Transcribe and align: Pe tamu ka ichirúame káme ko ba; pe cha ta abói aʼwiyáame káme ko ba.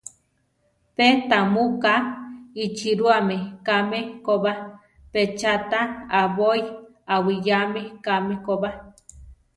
Pe 0.95 1.07
tamu 1.29 1.63
ka 1.83 1.95
ichirúame 2.63 3.37
káme 3.65 3.99
ko 4.25 4.33
ba; 4.43 4.53
pe 5.11 5.21
cha 5.39 5.53
ta 5.71 5.81
abói 6.21 6.59
aʼwiyáame 7.13 7.81
káme 8.05 8.35
ko 8.45 8.53
ba. 8.61 8.69